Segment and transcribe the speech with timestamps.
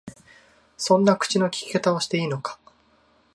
[0.77, 2.59] そんな口の利き方していいのか？